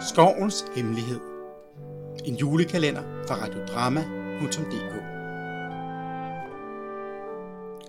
Skovens 0.00 0.64
Hemmelighed. 0.74 1.20
En 2.24 2.34
julekalender 2.34 3.02
fra 3.28 3.34
radiodrama.dk 3.34 4.94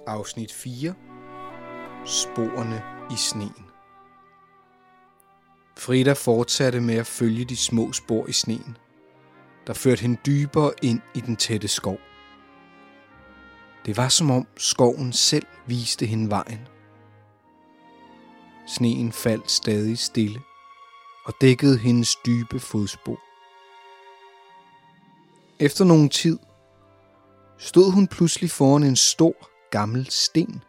Afsnit 0.07 0.51
4 0.51 0.93
Sporene 2.05 2.81
i 3.11 3.15
sneen. 3.15 3.65
Frida 5.77 6.13
fortsatte 6.13 6.81
med 6.81 6.95
at 6.95 7.07
følge 7.07 7.45
de 7.45 7.57
små 7.57 7.91
spor 7.91 8.27
i 8.27 8.31
sneen, 8.31 8.77
der 9.67 9.73
førte 9.73 10.01
hende 10.01 10.19
dybere 10.25 10.71
ind 10.81 11.01
i 11.15 11.19
den 11.19 11.35
tætte 11.35 11.67
skov. 11.67 11.97
Det 13.85 13.97
var 13.97 14.09
som 14.09 14.31
om 14.31 14.47
skoven 14.57 15.13
selv 15.13 15.45
viste 15.67 16.05
hende 16.05 16.29
vejen. 16.29 16.67
Sneen 18.67 19.11
faldt 19.11 19.51
stadig 19.51 19.99
stille 19.99 20.39
og 21.25 21.33
dækkede 21.41 21.77
hendes 21.77 22.15
dybe 22.25 22.59
fodspor. 22.59 23.19
Efter 25.59 25.85
nogen 25.85 26.09
tid 26.09 26.39
stod 27.57 27.91
hun 27.91 28.07
pludselig 28.07 28.51
foran 28.51 28.83
en 28.83 28.95
stor, 28.95 29.49
gammel 29.71 30.09
sten. 30.09 30.63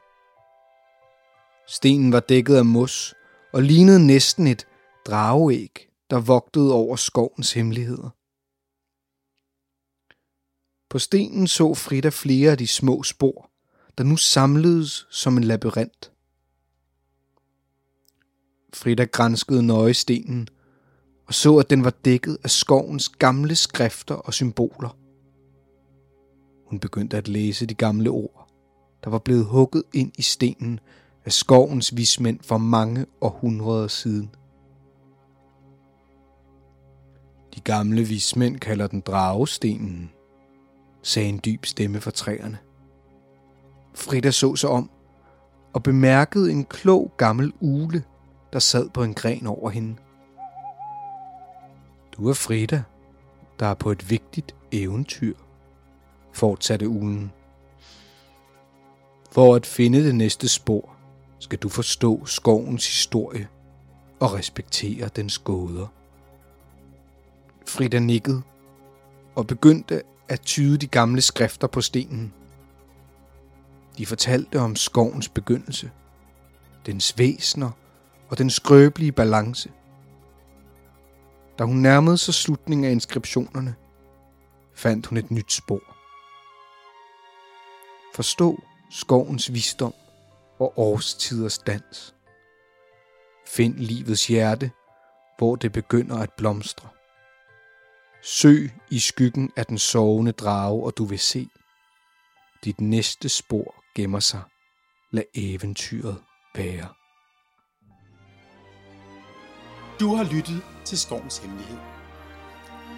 Stenen 1.68 2.12
var 2.12 2.20
dækket 2.20 2.56
af 2.56 2.64
mos 2.64 3.14
og 3.52 3.62
lignede 3.62 4.06
næsten 4.06 4.46
et 4.46 4.66
drageæg, 5.06 5.88
der 6.10 6.20
vogtede 6.20 6.74
over 6.74 6.96
skovens 6.96 7.52
hemmeligheder. 7.52 8.10
På 10.90 10.98
stenen 10.98 11.46
så 11.46 11.74
Frida 11.74 12.08
flere 12.08 12.50
af 12.50 12.58
de 12.58 12.66
små 12.66 13.02
spor, 13.02 13.50
der 13.98 14.04
nu 14.04 14.16
samledes 14.16 15.06
som 15.10 15.36
en 15.36 15.44
labyrint. 15.44 16.12
Frida 18.74 19.04
grænskede 19.04 19.62
nøje 19.62 19.94
stenen 19.94 20.48
og 21.26 21.34
så, 21.34 21.56
at 21.56 21.70
den 21.70 21.84
var 21.84 21.90
dækket 21.90 22.38
af 22.44 22.50
skovens 22.50 23.08
gamle 23.08 23.54
skrifter 23.54 24.14
og 24.14 24.34
symboler. 24.34 24.96
Hun 26.66 26.80
begyndte 26.80 27.16
at 27.16 27.28
læse 27.28 27.66
de 27.66 27.74
gamle 27.74 28.10
ord, 28.10 28.48
der 29.04 29.10
var 29.10 29.18
blevet 29.18 29.44
hugget 29.44 29.82
ind 29.94 30.12
i 30.18 30.22
stenen 30.22 30.80
af 31.24 31.32
skovens 31.32 31.96
vismænd 31.96 32.40
for 32.42 32.58
mange 32.58 33.06
århundreder 33.20 33.88
siden. 33.88 34.30
De 37.54 37.60
gamle 37.60 38.02
vismænd 38.02 38.58
kalder 38.58 38.86
den 38.86 39.00
dragestenen, 39.00 40.10
sagde 41.02 41.28
en 41.28 41.40
dyb 41.44 41.64
stemme 41.64 42.00
fra 42.00 42.10
træerne. 42.10 42.58
Frida 43.94 44.30
så 44.30 44.56
sig 44.56 44.70
om 44.70 44.90
og 45.72 45.82
bemærkede 45.82 46.52
en 46.52 46.64
klog 46.64 47.12
gammel 47.16 47.52
ule, 47.60 48.04
der 48.52 48.58
sad 48.58 48.90
på 48.90 49.02
en 49.02 49.14
gren 49.14 49.46
over 49.46 49.70
hende. 49.70 49.96
Du 52.12 52.28
er 52.28 52.34
Frida, 52.34 52.82
der 53.60 53.66
er 53.66 53.74
på 53.74 53.90
et 53.90 54.10
vigtigt 54.10 54.54
eventyr, 54.72 55.34
fortsatte 56.32 56.88
ulen. 56.88 57.32
For 59.32 59.54
at 59.54 59.66
finde 59.66 60.04
det 60.04 60.14
næste 60.14 60.48
spor, 60.48 60.96
skal 61.38 61.58
du 61.58 61.68
forstå 61.68 62.26
skovens 62.26 62.86
historie 62.86 63.48
og 64.20 64.32
respektere 64.32 65.08
dens 65.08 65.38
gåder. 65.38 65.86
Frida 67.66 67.98
nikkede 67.98 68.42
og 69.34 69.46
begyndte 69.46 70.02
at 70.28 70.40
tyde 70.40 70.78
de 70.78 70.86
gamle 70.86 71.20
skrifter 71.20 71.66
på 71.66 71.80
stenen. 71.80 72.32
De 73.98 74.06
fortalte 74.06 74.60
om 74.60 74.76
skovens 74.76 75.28
begyndelse, 75.28 75.90
dens 76.86 77.18
væsner 77.18 77.70
og 78.30 78.38
den 78.38 78.50
skrøbelige 78.50 79.12
balance. 79.12 79.72
Da 81.58 81.64
hun 81.64 81.76
nærmede 81.76 82.18
sig 82.18 82.34
slutningen 82.34 82.84
af 82.84 82.90
inskriptionerne, 82.90 83.74
fandt 84.74 85.06
hun 85.06 85.18
et 85.18 85.30
nyt 85.30 85.52
spor. 85.52 85.96
Forstå 88.14 88.62
skovens 88.90 89.52
visdom 89.52 89.94
og 90.58 90.72
årstiders 90.76 91.58
dans. 91.58 92.14
Find 93.46 93.74
livets 93.74 94.26
hjerte, 94.26 94.70
hvor 95.38 95.56
det 95.56 95.72
begynder 95.72 96.18
at 96.18 96.30
blomstre. 96.36 96.88
Søg 98.22 98.70
i 98.90 98.98
skyggen 98.98 99.52
af 99.56 99.66
den 99.66 99.78
sovende 99.78 100.32
drage, 100.32 100.84
og 100.84 100.92
du 100.98 101.04
vil 101.04 101.18
se. 101.18 101.48
Dit 102.64 102.80
næste 102.80 103.28
spor 103.28 103.74
gemmer 103.94 104.20
sig. 104.20 104.42
Lad 105.12 105.24
eventyret 105.34 106.22
være. 106.54 106.99
Du 110.00 110.14
har 110.14 110.24
lyttet 110.34 110.62
til 110.84 110.98
Skovens 110.98 111.38
Hemmelighed. 111.38 111.78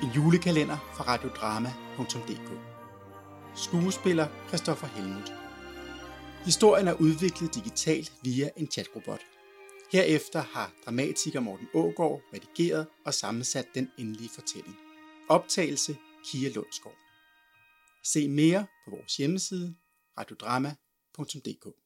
En 0.02 0.08
julekalender 0.16 0.78
fra 0.96 1.04
radiodrama.dk 1.04 2.50
Skuespiller 3.56 4.28
Christoffer 4.48 4.86
Helmut 4.86 5.32
Historien 6.44 6.88
er 6.88 6.92
udviklet 6.92 7.54
digitalt 7.54 8.12
via 8.22 8.50
en 8.56 8.70
chatrobot. 8.70 9.20
Herefter 9.92 10.42
har 10.42 10.72
dramatiker 10.84 11.40
Morten 11.40 11.68
Ågård 11.74 12.20
redigeret 12.34 12.86
og 13.06 13.14
sammensat 13.14 13.66
den 13.74 13.90
endelige 13.98 14.30
fortælling. 14.34 14.76
Optagelse 15.28 15.96
Kia 16.26 16.48
Lundsgaard. 16.48 16.98
Se 18.04 18.28
mere 18.28 18.66
på 18.84 18.90
vores 18.90 19.16
hjemmeside 19.16 19.74
radiodrama.dk 20.18 21.81